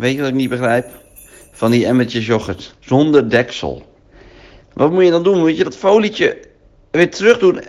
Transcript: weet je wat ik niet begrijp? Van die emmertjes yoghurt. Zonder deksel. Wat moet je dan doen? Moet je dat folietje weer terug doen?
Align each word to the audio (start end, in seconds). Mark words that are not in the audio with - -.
weet 0.00 0.14
je 0.14 0.20
wat 0.20 0.28
ik 0.28 0.34
niet 0.34 0.48
begrijp? 0.48 0.86
Van 1.52 1.70
die 1.70 1.86
emmertjes 1.86 2.26
yoghurt. 2.26 2.74
Zonder 2.80 3.30
deksel. 3.30 3.82
Wat 4.72 4.92
moet 4.92 5.04
je 5.04 5.10
dan 5.10 5.22
doen? 5.22 5.38
Moet 5.38 5.56
je 5.56 5.64
dat 5.64 5.76
folietje 5.76 6.38
weer 6.90 7.10
terug 7.10 7.38
doen? 7.38 7.60